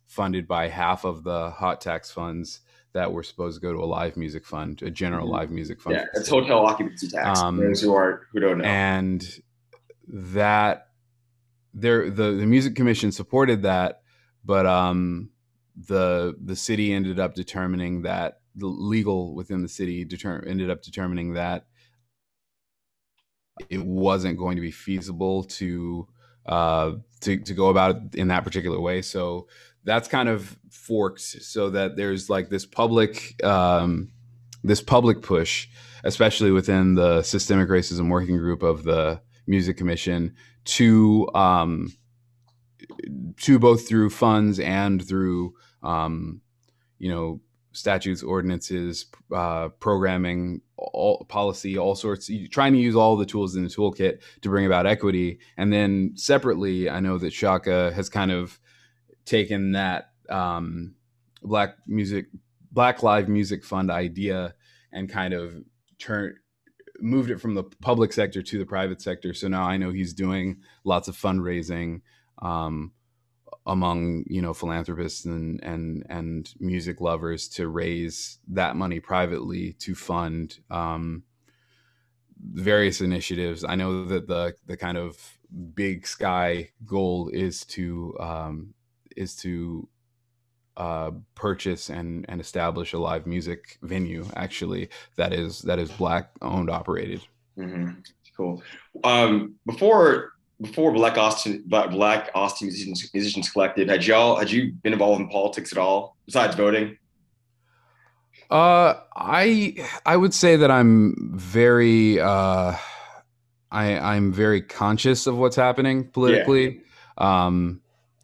funded 0.08 0.48
by 0.48 0.68
half 0.68 1.06
of 1.06 1.24
the 1.24 1.52
hot 1.52 1.82
tax 1.82 2.12
funds 2.12 2.62
that 2.94 3.12
were 3.12 3.24
supposed 3.24 3.60
to 3.60 3.62
go 3.62 3.74
to 3.74 3.80
a 3.80 3.86
live 3.86 4.16
music 4.16 4.46
fund, 4.46 4.82
a 4.82 4.90
general 4.90 5.26
mm-hmm. 5.26 5.36
live 5.36 5.52
music 5.52 5.82
fund. 5.82 5.98
Yeah, 5.98 6.06
it's 6.14 6.30
hotel 6.30 6.66
occupancy 6.66 7.10
tax. 7.10 7.40
Um, 7.40 7.58
those 7.58 7.82
who 7.82 7.94
are 7.94 8.28
who 8.32 8.40
don't 8.40 8.60
know, 8.60 8.64
and 8.64 9.24
that 10.08 10.88
there 11.74 12.10
the 12.10 12.32
the 12.32 12.46
music 12.46 12.76
commission 12.76 13.12
supported 13.12 13.64
that, 13.64 14.02
but 14.46 14.66
um, 14.66 15.30
the 15.76 16.36
the 16.42 16.56
city 16.56 16.94
ended 16.94 17.20
up 17.20 17.36
determining 17.36 18.04
that 18.04 18.40
the 18.56 18.68
legal 18.68 19.36
within 19.36 19.62
the 19.62 19.70
city 19.70 20.06
deter- 20.06 20.44
ended 20.48 20.70
up 20.70 20.82
determining 20.82 21.34
that 21.34 21.66
it 23.70 23.84
wasn't 23.84 24.38
going 24.38 24.56
to 24.56 24.62
be 24.62 24.72
feasible 24.72 25.44
to 25.44 26.08
uh, 26.46 26.94
to 27.22 27.38
to 27.38 27.54
go 27.54 27.70
about 27.70 27.96
it 27.96 28.16
in 28.16 28.28
that 28.28 28.44
particular 28.44 28.80
way. 28.80 29.02
So 29.02 29.48
that's 29.84 30.08
kind 30.08 30.30
of 30.30 30.58
forked 30.70 31.22
so 31.22 31.70
that 31.70 31.96
there's 31.96 32.30
like 32.30 32.50
this 32.50 32.66
public 32.66 33.44
um, 33.44 34.12
this 34.64 34.82
public 34.82 35.22
push, 35.22 35.68
especially 36.04 36.52
within 36.52 36.96
the 36.96 37.24
systemic 37.24 37.70
racism 37.70 38.10
working 38.10 38.38
group 38.38 38.64
of 38.64 38.84
the 38.84 39.22
Music 39.48 39.78
Commission, 39.78 40.36
to 40.66 41.30
um, 41.34 41.94
to 43.38 43.60
both 43.60 43.88
through 43.88 44.10
funds 44.10 44.60
and 44.60 45.08
through 45.08 45.54
um, 45.84 46.42
you 46.98 47.10
know 47.10 47.42
statutes, 47.76 48.24
ordinances, 48.24 49.06
uh, 49.34 49.70
programming, 49.80 50.62
all 50.78 51.26
policy, 51.26 51.78
all 51.78 51.96
sorts, 51.96 52.30
trying 52.52 52.74
to 52.74 52.80
use 52.80 52.96
all 52.96 53.16
the 53.18 53.26
tools 53.26 53.56
in 53.56 53.64
the 53.64 53.70
toolkit 53.70 54.20
to 54.42 54.50
bring 54.50 54.66
about 54.66 54.86
equity. 54.86 55.40
And 55.58 55.72
then 55.72 56.14
separately, 56.16 56.90
I 56.90 57.00
know 57.00 57.18
that 57.18 57.34
Shaka 57.34 57.92
has 57.94 58.10
kind 58.10 58.32
of 58.32 58.60
taken 59.26 59.74
that 59.74 60.12
um, 60.30 60.96
black 61.44 61.76
music, 61.88 62.28
Black 62.72 63.04
Live 63.04 63.30
Music 63.30 63.64
Fund 63.64 63.92
idea 63.92 64.56
and 64.92 65.10
kind 65.10 65.34
of 65.34 65.54
turned 66.00 66.36
moved 67.00 67.30
it 67.30 67.42
from 67.42 67.56
the 67.56 67.64
public 67.64 68.14
sector 68.14 68.42
to 68.42 68.58
the 68.58 68.66
private 68.66 69.02
sector. 69.02 69.34
So 69.34 69.48
now 69.48 69.64
I 69.64 69.78
know 69.78 69.92
he's 69.92 70.14
doing 70.14 70.62
lots 70.84 71.08
of 71.08 71.18
fundraising. 71.18 72.02
Um, 72.42 72.94
among 73.66 74.24
you 74.28 74.42
know 74.42 74.54
philanthropists 74.54 75.26
and 75.26 75.64
and 75.64 76.06
and 76.10 76.54
music 76.60 77.02
lovers 77.02 77.48
to 77.48 77.68
raise 77.68 78.38
that 78.48 78.76
money 78.76 79.00
privately 79.00 79.74
to 79.80 79.96
fund 79.96 80.60
um, 80.70 81.24
various 82.40 83.02
initiatives. 83.02 83.64
I 83.64 83.76
know 83.76 84.06
that 84.06 84.28
the 84.28 84.56
the 84.66 84.78
kind 84.78 84.98
of 84.98 85.18
big 85.74 86.06
sky 86.06 86.70
goal 86.86 87.30
is 87.34 87.66
to 87.66 88.16
um, 88.20 88.74
is 89.16 89.36
to 89.38 89.88
uh, 90.78 91.12
purchase 91.34 91.90
and 91.90 92.26
and 92.30 92.40
establish 92.40 92.94
a 92.94 93.00
live 93.00 93.26
music 93.26 93.78
venue 93.82 94.26
actually 94.36 94.90
that 95.16 95.34
is 95.34 95.62
that 95.62 95.80
is 95.80 95.92
black 95.92 96.32
owned 96.42 96.70
operated. 96.70 97.22
Mm-hmm. 97.58 98.00
Cool. 98.36 98.62
Um, 99.06 99.56
before 99.66 100.34
before 100.62 100.92
Black 100.92 101.18
Austin 101.18 101.64
Black 101.66 102.30
Austin 102.34 102.68
Musicians, 102.68 103.10
Musicians 103.14 103.50
Collective, 103.50 103.90
had 103.90 104.06
y'all 104.06 104.38
had 104.38 104.52
you 104.52 104.74
been 104.84 104.94
involved 104.94 105.22
in 105.22 105.30
politics 105.30 105.72
at 105.72 105.78
all 105.78 106.18
besides 106.26 106.56
voting? 106.56 106.98
Uh, 108.50 108.96
I 109.16 109.76
I 110.06 110.18
would 110.18 110.34
say 110.34 110.56
that 110.56 110.72
I'm 110.72 111.32
very 111.34 112.20
uh, 112.20 112.76
I 113.72 113.98
I'm 114.00 114.32
very 114.32 114.62
conscious 114.62 115.28
of 115.28 115.38
what's 115.38 115.56
happening 115.56 116.10
politically, 116.10 116.82
yeah. 117.18 117.46
um, 117.46 117.82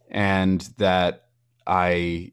and 0.10 0.62
that 0.78 1.26
I 1.66 2.32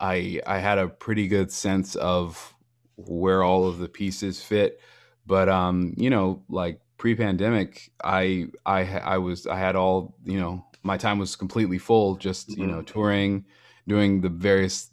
I 0.00 0.40
I 0.46 0.58
had 0.58 0.78
a 0.78 0.88
pretty 0.88 1.28
good 1.28 1.52
sense 1.52 1.94
of 1.94 2.54
where 2.96 3.42
all 3.42 3.66
of 3.68 3.78
the 3.78 3.88
pieces 3.88 4.42
fit, 4.42 4.80
but 5.26 5.48
um, 5.48 5.94
you 5.96 6.10
know, 6.10 6.42
like 6.48 6.80
pre-pandemic, 7.04 7.90
I 8.02 8.46
I 8.64 8.98
I 8.98 9.18
was 9.18 9.46
I 9.46 9.58
had 9.58 9.76
all 9.76 10.16
you 10.24 10.40
know 10.40 10.64
my 10.82 10.96
time 10.96 11.18
was 11.18 11.36
completely 11.36 11.76
full, 11.76 12.16
just 12.16 12.48
mm-hmm. 12.48 12.62
you 12.62 12.66
know 12.66 12.80
touring, 12.80 13.44
doing 13.86 14.22
the 14.22 14.30
various 14.30 14.88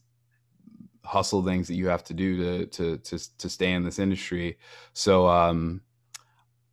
hustle 1.06 1.42
things 1.42 1.70
that 1.70 1.76
you 1.76 1.88
have 1.88 2.04
to 2.04 2.14
do 2.14 2.36
to 2.36 2.66
to 2.66 2.98
to 2.98 3.38
to 3.38 3.50
stay 3.50 3.72
in 3.72 3.86
this 3.86 3.98
industry. 3.98 4.58
So 4.92 5.30
um, 5.30 5.84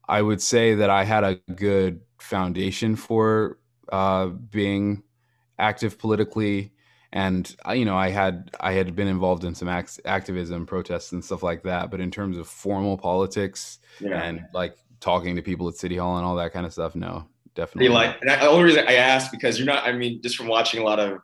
I 0.08 0.22
would 0.22 0.42
say 0.42 0.74
that 0.74 0.90
I 0.90 1.04
had 1.04 1.22
a 1.22 1.36
good 1.54 2.00
foundation 2.18 2.96
for 2.96 3.60
uh, 3.92 4.26
being 4.26 5.04
active 5.56 6.00
politically 6.00 6.72
and 7.10 7.56
you 7.72 7.86
know 7.86 7.96
i 7.96 8.10
had 8.10 8.50
i 8.60 8.72
had 8.72 8.94
been 8.94 9.08
involved 9.08 9.42
in 9.42 9.54
some 9.54 9.66
act- 9.66 9.98
activism 10.04 10.66
protests 10.66 11.10
and 11.12 11.24
stuff 11.24 11.42
like 11.42 11.62
that 11.62 11.90
but 11.90 12.00
in 12.00 12.10
terms 12.10 12.36
of 12.36 12.46
formal 12.46 12.98
politics 12.98 13.78
yeah. 13.98 14.22
and 14.22 14.44
like 14.52 14.76
talking 15.00 15.36
to 15.36 15.42
people 15.42 15.68
at 15.68 15.74
city 15.74 15.96
hall 15.96 16.16
and 16.16 16.26
all 16.26 16.36
that 16.36 16.52
kind 16.52 16.66
of 16.66 16.72
stuff 16.72 16.94
no 16.94 17.26
definitely 17.54 17.88
like 17.88 18.20
and 18.20 18.30
I, 18.30 18.36
the 18.36 18.48
only 18.48 18.64
reason 18.64 18.84
i 18.86 18.94
asked 18.94 19.32
because 19.32 19.58
you're 19.58 19.66
not 19.66 19.86
i 19.86 19.92
mean 19.92 20.20
just 20.22 20.36
from 20.36 20.48
watching 20.48 20.80
a 20.80 20.84
lot 20.84 20.98
of 21.00 21.20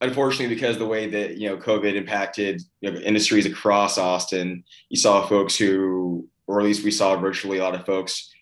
unfortunately, 0.00 0.54
because 0.54 0.78
the 0.78 0.86
way 0.86 1.08
that 1.08 1.36
you 1.36 1.48
know 1.48 1.56
COVID 1.56 1.94
impacted 1.94 2.62
you 2.80 2.90
know, 2.90 2.98
industries 3.00 3.46
across 3.46 3.98
Austin, 3.98 4.64
you 4.88 4.96
saw 4.96 5.26
folks 5.26 5.56
who, 5.56 6.28
or 6.46 6.60
at 6.60 6.64
least 6.64 6.84
we 6.84 6.90
saw 6.90 7.16
virtually 7.16 7.58
a 7.58 7.62
lot 7.62 7.74
of 7.74 7.86
folks 7.86 8.32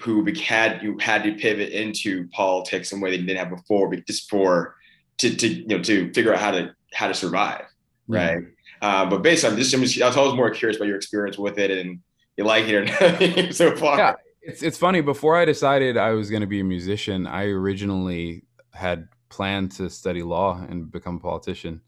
who 0.00 0.24
had 0.34 0.82
you 0.82 0.98
had 0.98 1.22
to 1.24 1.34
pivot 1.34 1.70
into 1.70 2.28
politics 2.28 2.92
in 2.92 2.98
a 2.98 3.02
way 3.02 3.10
they 3.10 3.18
didn't 3.18 3.38
have 3.38 3.50
before, 3.50 3.88
but 3.88 4.06
just 4.06 4.28
for 4.28 4.76
to 5.18 5.34
to 5.34 5.48
you 5.48 5.66
know 5.66 5.82
to 5.82 6.12
figure 6.12 6.34
out 6.34 6.40
how 6.40 6.50
to 6.50 6.74
how 6.92 7.08
to 7.08 7.14
survive, 7.14 7.64
right? 8.08 8.38
Uh, 8.82 9.06
but 9.06 9.22
based 9.22 9.44
on 9.44 9.56
this, 9.56 9.72
I'm 9.72 9.82
just, 9.82 10.00
I 10.02 10.06
was 10.06 10.18
always 10.18 10.36
more 10.36 10.50
curious 10.50 10.76
about 10.76 10.86
your 10.86 10.96
experience 10.96 11.38
with 11.38 11.58
it 11.58 11.70
and 11.70 12.00
you 12.36 12.44
like 12.44 12.66
it 12.66 12.74
or 12.74 12.84
not 12.84 13.54
so 13.54 13.76
far. 13.76 13.98
Yeah, 13.98 14.14
it's 14.42 14.62
it's 14.62 14.78
funny. 14.78 15.00
Before 15.00 15.36
I 15.36 15.44
decided 15.44 15.96
I 15.96 16.10
was 16.10 16.30
going 16.30 16.42
to 16.42 16.46
be 16.46 16.60
a 16.60 16.64
musician, 16.64 17.26
I 17.26 17.46
originally 17.46 18.44
had 18.72 19.08
planned 19.28 19.72
to 19.72 19.90
study 19.90 20.22
law 20.22 20.64
and 20.68 20.90
become 20.90 21.16
a 21.16 21.20
politician. 21.20 21.80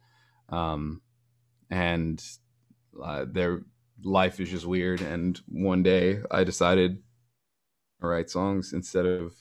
Um, 0.49 1.03
and 1.71 2.23
uh, 3.03 3.27
their 3.31 3.63
life 4.03 4.41
is 4.41 4.51
just 4.51 4.67
weird. 4.67 5.01
And 5.01 5.39
one 5.49 5.83
day 5.83 6.21
I 6.31 6.45
decided 6.45 7.03
to 8.01 8.07
write 8.07 8.31
songs 8.31 8.73
instead 8.73 9.07
of 9.07 9.35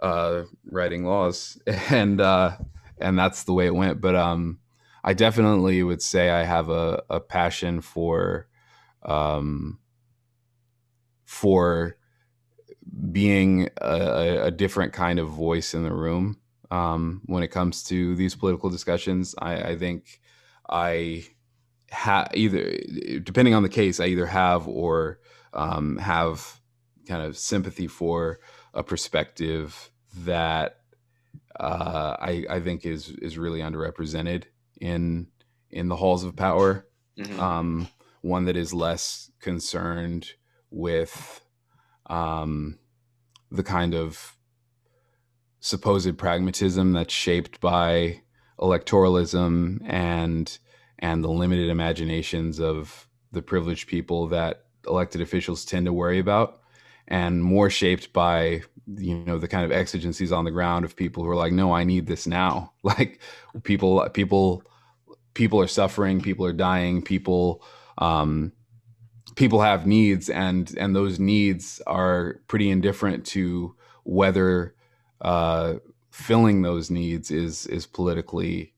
uh, 0.00 0.42
writing 0.64 1.04
laws, 1.04 1.60
and 1.90 2.20
uh, 2.20 2.56
and 3.00 3.18
that's 3.18 3.44
the 3.44 3.52
way 3.52 3.66
it 3.66 3.74
went. 3.74 4.00
But 4.00 4.14
um, 4.14 4.60
I 5.02 5.14
definitely 5.14 5.82
would 5.82 6.02
say 6.02 6.30
I 6.30 6.44
have 6.44 6.68
a, 6.68 7.02
a 7.08 7.20
passion 7.20 7.80
for 7.80 8.48
um, 9.02 9.78
for 11.30 11.96
being 13.12 13.68
a, 13.80 14.46
a, 14.46 14.50
different 14.50 14.92
kind 14.92 15.20
of 15.20 15.28
voice 15.28 15.74
in 15.74 15.84
the 15.84 15.92
room 15.92 16.36
um, 16.72 17.22
when 17.26 17.44
it 17.44 17.52
comes 17.52 17.84
to 17.84 18.16
these 18.16 18.34
political 18.34 18.68
discussions. 18.68 19.32
I, 19.38 19.54
I 19.54 19.78
think 19.78 20.20
I 20.68 21.24
have 21.90 22.32
either, 22.34 22.76
depending 23.22 23.54
on 23.54 23.62
the 23.62 23.68
case, 23.68 24.00
I 24.00 24.06
either 24.06 24.26
have 24.26 24.66
or 24.66 25.20
um, 25.54 25.98
have 25.98 26.60
kind 27.06 27.22
of 27.22 27.38
sympathy 27.38 27.86
for 27.86 28.40
a 28.74 28.82
perspective 28.82 29.92
that 30.24 30.80
uh, 31.60 32.16
I, 32.18 32.44
I, 32.50 32.60
think 32.60 32.84
is 32.84 33.10
is 33.10 33.38
really 33.38 33.60
underrepresented 33.60 34.44
in 34.80 35.28
in 35.70 35.86
the 35.86 35.96
halls 35.96 36.24
of 36.24 36.34
power. 36.34 36.88
Mm-hmm. 37.16 37.38
Um, 37.38 37.88
one 38.20 38.46
that 38.46 38.56
is 38.56 38.74
less 38.74 39.30
concerned 39.40 40.32
with 40.70 41.40
um, 42.06 42.78
the 43.50 43.62
kind 43.62 43.94
of 43.94 44.36
supposed 45.60 46.16
pragmatism 46.16 46.92
that's 46.92 47.12
shaped 47.12 47.60
by 47.60 48.20
electoralism 48.58 49.80
and 49.86 50.58
and 50.98 51.24
the 51.24 51.28
limited 51.28 51.70
imaginations 51.70 52.60
of 52.60 53.08
the 53.32 53.42
privileged 53.42 53.88
people 53.88 54.26
that 54.28 54.64
elected 54.86 55.20
officials 55.20 55.64
tend 55.64 55.86
to 55.86 55.92
worry 55.92 56.18
about 56.18 56.60
and 57.08 57.42
more 57.42 57.70
shaped 57.70 58.12
by 58.12 58.62
you 58.96 59.16
know 59.24 59.38
the 59.38 59.48
kind 59.48 59.64
of 59.64 59.72
exigencies 59.72 60.32
on 60.32 60.44
the 60.44 60.50
ground 60.50 60.84
of 60.84 60.96
people 60.96 61.22
who 61.22 61.30
are 61.30 61.36
like 61.36 61.52
no 61.52 61.72
i 61.72 61.84
need 61.84 62.06
this 62.06 62.26
now. 62.26 62.72
Like 62.82 63.20
people 63.62 64.08
people 64.10 64.62
people 65.34 65.60
are 65.60 65.66
suffering 65.66 66.20
people 66.20 66.46
are 66.46 66.52
dying 66.52 67.02
people 67.02 67.62
um 67.98 68.52
people 69.40 69.62
have 69.62 69.86
needs 69.86 70.28
and 70.28 70.76
and 70.76 70.94
those 70.94 71.18
needs 71.18 71.80
are 71.86 72.42
pretty 72.46 72.68
indifferent 72.68 73.24
to 73.24 73.74
whether 74.04 74.74
uh, 75.22 75.76
filling 76.10 76.60
those 76.60 76.90
needs 76.90 77.30
is 77.30 77.64
is 77.68 77.86
politically 77.86 78.74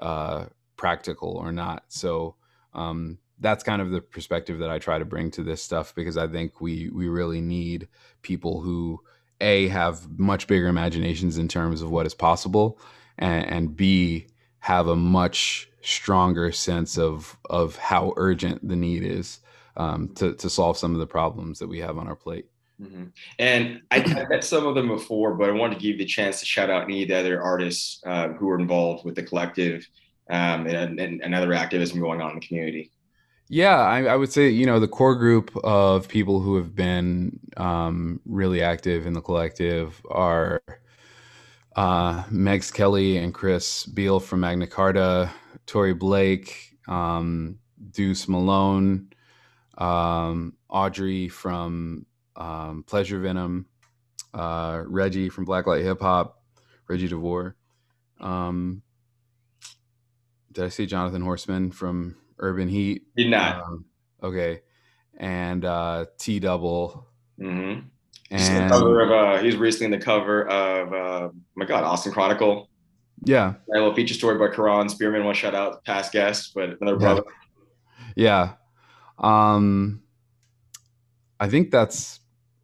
uh, 0.00 0.46
practical 0.78 1.36
or 1.36 1.52
not. 1.52 1.84
So 1.88 2.34
um, 2.72 3.18
that's 3.40 3.62
kind 3.62 3.82
of 3.82 3.90
the 3.90 4.00
perspective 4.00 4.60
that 4.60 4.70
I 4.70 4.78
try 4.78 4.98
to 4.98 5.04
bring 5.04 5.30
to 5.32 5.42
this 5.42 5.62
stuff 5.62 5.94
because 5.94 6.16
I 6.16 6.26
think 6.26 6.62
we 6.62 6.88
we 6.88 7.08
really 7.08 7.42
need 7.42 7.86
people 8.22 8.62
who 8.62 9.02
a 9.42 9.68
have 9.68 10.18
much 10.18 10.46
bigger 10.46 10.68
imaginations 10.68 11.36
in 11.36 11.46
terms 11.46 11.82
of 11.82 11.90
what 11.90 12.06
is 12.06 12.14
possible, 12.14 12.78
and, 13.18 13.46
and 13.46 13.76
b 13.76 14.28
have 14.60 14.88
a 14.88 14.96
much 14.96 15.68
stronger 15.82 16.52
sense 16.52 16.96
of 16.96 17.36
of 17.50 17.76
how 17.76 18.14
urgent 18.16 18.66
the 18.66 18.76
need 18.76 19.04
is 19.04 19.40
um, 19.76 20.08
to 20.14 20.34
to 20.34 20.50
solve 20.50 20.76
some 20.78 20.92
of 20.92 21.00
the 21.00 21.06
problems 21.06 21.58
that 21.58 21.68
we 21.68 21.78
have 21.80 21.98
on 21.98 22.08
our 22.08 22.16
plate. 22.16 22.46
Mm-hmm. 22.80 23.04
And 23.38 23.82
I, 23.90 23.96
I, 23.96 24.28
met 24.28 24.44
some 24.44 24.66
of 24.66 24.74
them 24.74 24.88
before, 24.88 25.34
but 25.34 25.48
I 25.48 25.52
wanted 25.52 25.76
to 25.76 25.80
give 25.80 25.92
you 25.92 25.98
the 25.98 26.04
chance 26.04 26.40
to 26.40 26.46
shout 26.46 26.68
out 26.68 26.84
any 26.84 27.02
of 27.02 27.08
the 27.08 27.16
other 27.16 27.42
artists 27.42 28.02
uh, 28.04 28.28
who 28.28 28.50
are 28.50 28.58
involved 28.58 29.04
with 29.04 29.14
the 29.14 29.22
collective 29.22 29.88
um, 30.28 30.66
and, 30.66 31.00
and, 31.00 31.22
and, 31.22 31.34
other 31.34 31.54
activism 31.54 32.00
going 32.00 32.20
on 32.20 32.32
in 32.32 32.40
the 32.40 32.46
community. 32.46 32.90
Yeah, 33.48 33.78
I, 33.78 34.02
I, 34.04 34.16
would 34.16 34.30
say, 34.30 34.48
you 34.48 34.66
know, 34.66 34.80
the 34.80 34.88
core 34.88 35.14
group 35.14 35.56
of 35.64 36.08
people 36.08 36.40
who 36.40 36.56
have 36.56 36.74
been 36.74 37.38
um, 37.56 38.20
really 38.26 38.60
active 38.60 39.06
in 39.06 39.12
the 39.12 39.20
collective 39.22 40.02
are 40.10 40.60
uh, 41.76 42.24
Megz 42.24 42.72
Kelli 42.72 43.22
and 43.22 43.32
Chris 43.32 43.86
Beal 43.86 44.18
from 44.18 44.40
Magna 44.40 44.66
Carda, 44.66 45.30
Tori 45.66 45.94
Blake, 45.94 46.76
um, 46.88 47.58
Deuce 47.92 48.26
Malone, 48.26 49.08
um, 49.78 50.54
Audrey 50.68 51.28
from 51.28 52.06
um, 52.36 52.84
Pleasure 52.86 53.20
Venom, 53.20 53.66
uh, 54.34 54.82
Reggie 54.86 55.28
from 55.28 55.46
Blacklight 55.46 55.82
Hip 55.82 56.00
Hop, 56.00 56.42
Reggie 56.88 57.08
DeVore. 57.08 57.56
Um, 58.20 58.82
did 60.52 60.64
I 60.64 60.68
see 60.68 60.86
Jonathan 60.86 61.22
Horstmann 61.22 61.72
from 61.72 62.16
Urban 62.38 62.68
Heat? 62.68 63.04
Did 63.16 63.30
not. 63.30 63.62
Um, 63.62 63.84
okay, 64.22 64.62
and 65.16 65.64
uh, 65.64 66.06
Tee 66.18 66.40
Double. 66.40 67.06
Mm-hmm. 67.38 67.86
And 68.30 68.70
cover 68.70 69.02
of 69.02 69.10
uh, 69.10 69.42
he's 69.42 69.56
recently 69.56 69.86
in 69.86 69.90
the 69.92 70.04
cover 70.04 70.48
of 70.48 70.92
uh, 70.92 71.28
my 71.54 71.64
God, 71.64 71.84
Austin 71.84 72.12
Chronicle. 72.12 72.68
Yeah, 73.24 73.54
a 73.72 73.78
little 73.78 73.94
feature 73.94 74.14
story 74.14 74.38
by 74.38 74.54
Kahron 74.54 74.90
Spearman. 74.90 75.24
One 75.24 75.34
shout 75.34 75.54
out, 75.54 75.84
past 75.84 76.12
guest, 76.12 76.52
but 76.54 76.80
another 76.80 76.96
brother. 76.96 77.22
Yeah. 78.14 78.24
yeah. 78.24 78.52
Um, 79.18 80.02
I 81.40 81.48
think 81.48 81.70
that's 81.70 82.20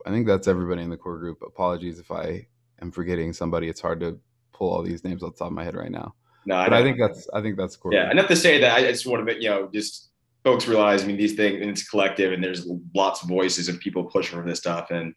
I 0.06 0.10
think 0.10 0.26
that's 0.26 0.48
everybody 0.48 0.82
in 0.82 0.90
the 0.90 0.96
core 0.96 1.18
group. 1.18 1.42
Apologies 1.46 1.98
if 1.98 2.10
I 2.10 2.46
am 2.80 2.90
forgetting 2.90 3.32
somebody. 3.32 3.68
It's 3.68 3.80
hard 3.80 4.00
to 4.00 4.18
pull 4.52 4.72
all 4.72 4.82
these 4.82 5.04
names 5.04 5.22
off 5.22 5.34
the 5.34 5.38
top 5.38 5.48
of 5.48 5.52
my 5.52 5.64
head 5.64 5.74
right 5.74 5.90
now. 5.90 6.14
No, 6.44 6.56
I 6.56 6.68
but 6.68 6.74
I 6.74 6.82
think 6.82 6.98
that's 6.98 7.28
I 7.32 7.40
think 7.40 7.56
that's 7.56 7.76
core. 7.76 7.92
Yeah, 7.94 8.10
enough 8.10 8.28
to 8.28 8.36
say 8.36 8.60
that 8.60 8.76
I 8.76 8.82
just 8.90 9.06
want 9.06 9.26
to, 9.26 9.40
you 9.40 9.48
know, 9.48 9.68
just 9.72 10.10
folks 10.42 10.66
realize, 10.66 11.04
I 11.04 11.06
mean, 11.06 11.16
these 11.16 11.34
things, 11.34 11.60
and 11.60 11.70
it's 11.70 11.88
collective, 11.88 12.32
and 12.32 12.42
there's 12.42 12.66
lots 12.94 13.22
of 13.22 13.28
voices 13.28 13.68
of 13.68 13.78
people 13.78 14.04
pushing 14.04 14.38
for 14.38 14.46
this 14.46 14.58
stuff. 14.58 14.90
And 14.90 15.14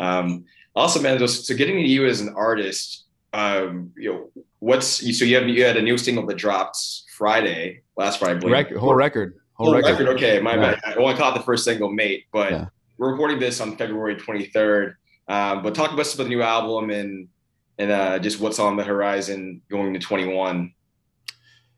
um, 0.00 0.44
also, 0.74 1.00
man, 1.00 1.26
so 1.28 1.54
getting 1.54 1.76
to 1.76 1.88
you 1.88 2.06
as 2.06 2.20
an 2.20 2.34
artist, 2.36 3.04
um, 3.32 3.92
you 3.96 4.12
know, 4.12 4.42
what's 4.58 4.86
so 4.86 5.24
you 5.24 5.36
have 5.36 5.48
you 5.48 5.64
had 5.64 5.76
a 5.76 5.82
new 5.82 5.96
single 5.96 6.26
that 6.26 6.36
dropped 6.36 6.78
Friday, 7.16 7.82
last 7.96 8.18
Friday, 8.18 8.48
record, 8.48 8.78
whole 8.78 8.94
record, 8.94 9.38
whole 9.64 9.74
record. 9.74 9.98
record. 9.98 10.16
Okay, 10.16 10.40
my 10.40 10.54
yeah. 10.54 10.74
bad. 10.74 10.80
I 10.84 10.94
only 10.94 11.14
caught 11.14 11.34
the 11.34 11.42
first 11.42 11.64
single, 11.64 11.90
"Mate," 11.92 12.24
but 12.32 12.50
yeah. 12.50 12.66
we're 12.98 13.10
recording 13.12 13.38
this 13.38 13.60
on 13.60 13.76
February 13.76 14.16
23rd. 14.16 14.94
Um, 15.28 15.62
but 15.62 15.74
talk 15.74 15.92
about 15.92 16.06
some 16.06 16.20
of 16.20 16.26
the 16.26 16.34
new 16.34 16.42
album 16.42 16.90
and 16.90 17.28
and 17.78 17.90
uh, 17.90 18.18
just 18.18 18.40
what's 18.40 18.58
on 18.58 18.76
the 18.76 18.84
horizon 18.84 19.60
going 19.68 19.92
to 19.94 19.98
21. 19.98 20.72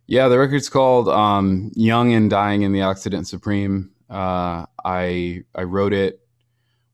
Yeah, 0.07 0.29
the 0.29 0.39
record's 0.39 0.69
called 0.69 1.09
um, 1.09 1.71
"Young 1.75 2.13
and 2.13 2.31
Dying 2.31 2.63
in 2.63 2.73
the 2.73 2.83
Occident 2.83 3.27
Supreme." 3.27 3.91
Uh, 4.09 4.67
I 4.85 5.43
I 5.55 5.63
wrote 5.63 5.93
it 5.93 6.21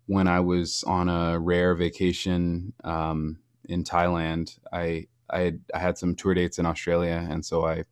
when 0.06 0.28
I 0.28 0.40
was 0.40 0.82
on 0.84 1.08
a 1.08 1.38
rare 1.38 1.74
vacation 1.74 2.72
um, 2.84 3.38
in 3.68 3.84
Thailand. 3.84 4.58
I 4.72 5.08
I 5.28 5.40
had, 5.40 5.60
I 5.74 5.78
had 5.78 5.98
some 5.98 6.14
tour 6.14 6.34
dates 6.34 6.58
in 6.58 6.66
Australia, 6.66 7.26
and 7.30 7.44
so 7.44 7.66
I 7.66 7.84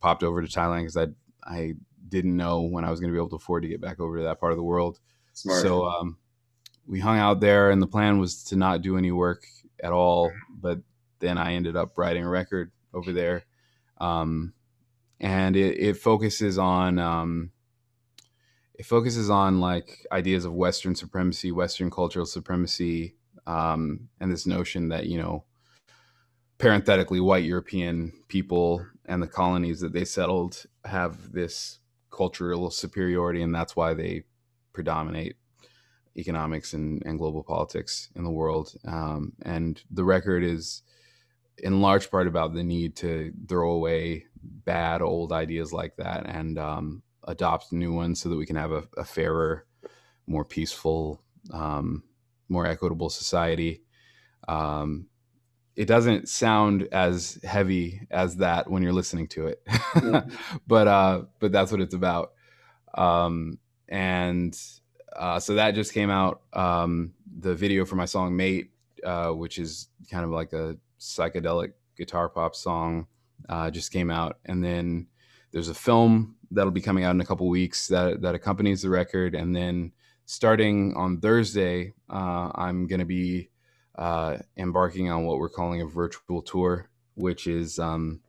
popped 0.00 0.22
over 0.22 0.42
to 0.42 0.48
Thailand 0.48 0.82
because 0.82 0.96
I 0.96 1.06
I 1.44 1.74
didn't 2.08 2.36
know 2.36 2.62
when 2.62 2.84
I 2.84 2.90
was 2.90 3.00
going 3.00 3.10
to 3.10 3.12
be 3.12 3.18
able 3.18 3.30
to 3.30 3.36
afford 3.36 3.62
to 3.62 3.68
get 3.68 3.80
back 3.80 4.00
over 4.00 4.18
to 4.18 4.24
that 4.24 4.40
part 4.40 4.52
of 4.52 4.58
the 4.58 4.62
world. 4.64 5.00
Smart. 5.32 5.62
So 5.62 5.86
um, 5.86 6.18
we 6.86 7.00
hung 7.00 7.18
out 7.18 7.40
there, 7.40 7.70
and 7.70 7.82
the 7.82 7.86
plan 7.86 8.18
was 8.18 8.44
to 8.44 8.56
not 8.56 8.82
do 8.82 8.96
any 8.96 9.12
work 9.12 9.44
at 9.82 9.92
all. 9.92 10.32
But 10.50 10.80
then 11.18 11.38
I 11.38 11.54
ended 11.54 11.76
up 11.76 11.96
writing 11.98 12.24
a 12.24 12.28
record 12.28 12.72
over 12.94 13.12
there, 13.12 13.44
um, 13.98 14.54
and 15.20 15.56
it, 15.56 15.78
it, 15.78 15.96
focuses 15.96 16.58
on 16.58 16.98
um, 16.98 17.50
it 18.74 18.86
focuses 18.86 19.30
on 19.30 19.60
like 19.60 20.06
ideas 20.12 20.44
of 20.44 20.54
Western 20.54 20.94
supremacy, 20.94 21.52
Western 21.52 21.90
cultural 21.90 22.26
supremacy, 22.26 23.14
um, 23.46 24.08
and 24.20 24.30
this 24.30 24.46
notion 24.46 24.88
that 24.88 25.06
you 25.06 25.18
know, 25.18 25.44
parenthetically, 26.58 27.20
white 27.20 27.44
European 27.44 28.12
people 28.28 28.86
and 29.04 29.22
the 29.22 29.28
colonies 29.28 29.80
that 29.80 29.92
they 29.92 30.04
settled 30.04 30.64
have 30.84 31.32
this 31.32 31.78
cultural 32.16 32.70
superiority, 32.70 33.42
and 33.42 33.54
that's 33.54 33.76
why 33.76 33.94
they 33.94 34.24
predominate 34.72 35.36
economics 36.16 36.72
and, 36.72 37.02
and 37.04 37.18
global 37.18 37.42
politics 37.42 38.08
in 38.16 38.24
the 38.24 38.30
world. 38.30 38.74
Um, 38.86 39.34
and 39.42 39.82
the 39.90 40.04
record 40.04 40.42
is 40.42 40.82
in 41.58 41.80
large 41.80 42.10
part 42.10 42.26
about 42.26 42.54
the 42.54 42.64
need 42.64 42.96
to 42.96 43.32
throw 43.48 43.72
away 43.72 44.26
bad 44.42 45.02
old 45.02 45.32
ideas 45.32 45.72
like 45.72 45.96
that 45.96 46.26
and 46.26 46.58
um, 46.58 47.02
adopt 47.24 47.72
new 47.72 47.92
ones 47.92 48.20
so 48.20 48.28
that 48.28 48.36
we 48.36 48.46
can 48.46 48.56
have 48.56 48.72
a, 48.72 48.84
a 48.96 49.04
fairer, 49.04 49.66
more 50.26 50.44
peaceful, 50.44 51.22
um, 51.52 52.02
more 52.48 52.66
equitable 52.66 53.10
society. 53.10 53.82
Um, 54.48 55.08
it 55.76 55.84
doesn't 55.84 56.28
sound 56.28 56.88
as 56.90 57.38
heavy 57.44 58.00
as 58.10 58.36
that 58.36 58.70
when 58.70 58.82
you're 58.82 58.94
listening 58.94 59.28
to 59.28 59.46
it, 59.46 59.62
but 60.66 60.88
uh, 60.88 61.22
but 61.38 61.52
that's 61.52 61.70
what 61.70 61.82
it's 61.82 61.94
about. 61.94 62.32
Um, 62.94 63.58
and 63.88 64.58
uh, 65.14 65.38
so 65.38 65.54
that 65.54 65.74
just 65.74 65.92
came 65.92 66.10
out. 66.10 66.40
Um, 66.54 67.12
the 67.38 67.54
video 67.54 67.84
for 67.84 67.96
my 67.96 68.06
song 68.06 68.34
"Mate," 68.34 68.70
uh, 69.04 69.30
which 69.30 69.58
is 69.58 69.88
kind 70.10 70.24
of 70.24 70.30
like 70.30 70.54
a 70.54 70.78
psychedelic 70.98 71.72
guitar 71.96 72.30
pop 72.30 72.56
song, 72.56 73.06
uh, 73.50 73.70
just 73.70 73.92
came 73.92 74.10
out, 74.10 74.38
and 74.46 74.64
then 74.64 75.06
there's 75.52 75.68
a 75.68 75.74
film 75.74 76.36
that'll 76.50 76.70
be 76.70 76.80
coming 76.80 77.04
out 77.04 77.14
in 77.14 77.20
a 77.20 77.26
couple 77.26 77.48
weeks 77.48 77.88
that 77.88 78.22
that 78.22 78.34
accompanies 78.34 78.80
the 78.80 78.88
record, 78.88 79.34
and 79.34 79.54
then 79.54 79.92
starting 80.24 80.94
on 80.96 81.20
Thursday, 81.20 81.92
uh, 82.08 82.50
I'm 82.54 82.86
going 82.86 83.00
to 83.00 83.06
be 83.06 83.50
uh, 83.96 84.38
embarking 84.56 85.10
on 85.10 85.24
what 85.24 85.38
we're 85.38 85.48
calling 85.48 85.80
a 85.80 85.86
virtual 85.86 86.42
tour, 86.42 86.88
which 87.14 87.46
is 87.46 87.78
um, 87.78 88.20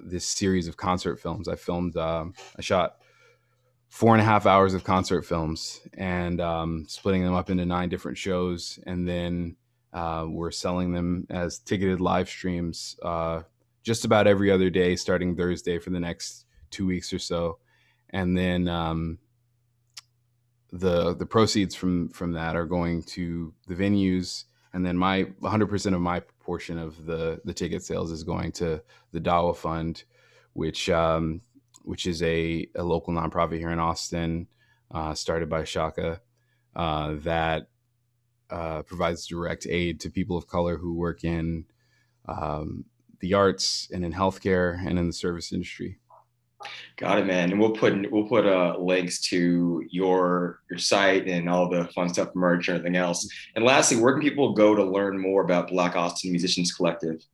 this 0.00 0.26
series 0.26 0.68
of 0.68 0.76
concert 0.76 1.20
films. 1.20 1.48
I 1.48 1.56
filmed, 1.56 1.96
um, 1.96 2.34
I 2.58 2.62
shot 2.62 2.96
four 3.88 4.14
and 4.14 4.22
a 4.22 4.24
half 4.24 4.46
hours 4.46 4.72
of 4.72 4.84
concert 4.84 5.22
films 5.22 5.80
and 5.94 6.40
um, 6.40 6.86
splitting 6.88 7.24
them 7.24 7.34
up 7.34 7.50
into 7.50 7.66
nine 7.66 7.88
different 7.88 8.16
shows. 8.16 8.78
And 8.86 9.06
then 9.06 9.56
uh, 9.92 10.26
we're 10.28 10.50
selling 10.50 10.92
them 10.92 11.26
as 11.28 11.58
ticketed 11.58 12.00
live 12.00 12.28
streams 12.28 12.96
uh, 13.02 13.42
just 13.82 14.04
about 14.04 14.26
every 14.26 14.50
other 14.50 14.70
day, 14.70 14.96
starting 14.96 15.36
Thursday 15.36 15.78
for 15.78 15.90
the 15.90 16.00
next 16.00 16.46
two 16.70 16.86
weeks 16.86 17.12
or 17.12 17.18
so. 17.18 17.58
And 18.10 18.36
then 18.36 18.68
um, 18.68 19.18
the 20.70 21.14
the 21.14 21.26
proceeds 21.26 21.74
from 21.74 22.08
from 22.08 22.32
that 22.32 22.56
are 22.56 22.66
going 22.66 23.02
to 23.02 23.52
the 23.68 23.74
venues 23.74 24.44
and 24.72 24.84
then 24.84 24.96
my 24.96 25.24
100% 25.42 25.94
of 25.94 26.00
my 26.00 26.20
portion 26.40 26.78
of 26.78 27.06
the 27.06 27.40
the 27.44 27.54
ticket 27.54 27.82
sales 27.82 28.10
is 28.10 28.24
going 28.24 28.52
to 28.52 28.82
the 29.12 29.20
Dawa 29.20 29.56
Fund, 29.56 30.04
which 30.52 30.88
um, 30.90 31.40
which 31.84 32.06
is 32.06 32.22
a, 32.22 32.68
a 32.74 32.82
local 32.82 33.12
nonprofit 33.12 33.58
here 33.58 33.70
in 33.70 33.78
Austin, 33.78 34.46
uh, 34.90 35.14
started 35.14 35.48
by 35.48 35.64
Shaka, 35.64 36.20
uh, 36.74 37.14
that 37.18 37.68
uh, 38.50 38.82
provides 38.82 39.26
direct 39.26 39.66
aid 39.66 40.00
to 40.00 40.10
people 40.10 40.36
of 40.36 40.46
color 40.46 40.76
who 40.76 40.94
work 40.94 41.24
in 41.24 41.64
um, 42.28 42.84
the 43.20 43.34
arts 43.34 43.88
and 43.92 44.04
in 44.04 44.12
healthcare 44.12 44.78
and 44.86 44.98
in 44.98 45.06
the 45.06 45.12
service 45.12 45.52
industry. 45.52 45.98
Got 46.96 47.18
it, 47.18 47.26
man. 47.26 47.50
And 47.50 47.60
we'll 47.60 47.72
put 47.72 48.10
we'll 48.10 48.28
put 48.28 48.46
uh, 48.46 48.76
links 48.78 49.20
to 49.28 49.84
your 49.90 50.60
your 50.70 50.78
site 50.78 51.28
and 51.28 51.48
all 51.48 51.68
the 51.68 51.84
fun 51.94 52.08
stuff, 52.08 52.34
merch, 52.34 52.68
and 52.68 52.78
everything 52.78 52.96
else. 52.96 53.28
And 53.54 53.64
lastly, 53.64 53.98
where 53.98 54.12
can 54.12 54.22
people 54.22 54.54
go 54.54 54.74
to 54.74 54.84
learn 54.84 55.18
more 55.18 55.42
about 55.42 55.68
Black 55.68 55.96
Austin 55.96 56.30
Musicians 56.30 56.72
Collective? 56.72 57.24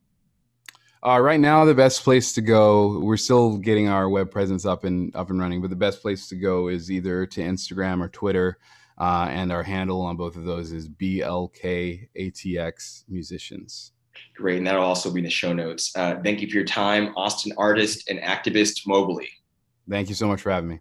Uh, 1.07 1.21
right 1.21 1.39
now, 1.39 1.65
the 1.65 1.75
best 1.75 2.03
place 2.03 2.33
to 2.33 2.41
go. 2.41 2.99
We're 2.99 3.17
still 3.17 3.57
getting 3.57 3.89
our 3.89 4.09
web 4.09 4.33
presence 4.33 4.67
up 4.67 4.85
and 4.85 5.15
up 5.15 5.31
and 5.31 5.39
running, 5.39 5.61
but 5.61 5.71
the 5.71 5.77
best 5.77 6.03
place 6.03 6.29
to 6.29 6.37
go 6.37 6.69
is 6.69 6.91
either 6.91 7.25
to 7.27 7.41
Instagram 7.41 8.03
or 8.03 8.09
Twitter, 8.09 8.59
uh, 8.99 9.29
and 9.31 9.53
our 9.53 9.63
handle 9.63 10.01
on 10.01 10.17
both 10.17 10.37
of 10.37 10.45
those 10.45 10.73
is 10.73 10.89
BLKATX 10.89 13.05
Musicians. 13.09 13.93
Great, 14.35 14.59
and 14.59 14.67
that'll 14.67 14.85
also 14.85 15.13
be 15.13 15.21
in 15.21 15.25
the 15.25 15.31
show 15.31 15.53
notes. 15.53 15.93
Uh, 15.97 16.17
thank 16.23 16.41
you 16.41 16.49
for 16.49 16.55
your 16.55 16.65
time, 16.65 17.13
Austin 17.17 17.53
artist 17.57 18.09
and 18.09 18.21
activist 18.21 18.87
Mobley. 18.87 19.29
Thank 19.89 20.09
you 20.09 20.15
so 20.15 20.29
much 20.29 20.41
for 20.41 20.51
having 20.51 20.69
me. 20.69 20.81